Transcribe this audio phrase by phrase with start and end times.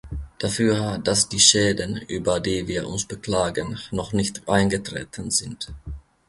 [0.39, 5.71] Dafür, dass die Schäden, über die wir uns beklagen, noch nicht eingetreten sind?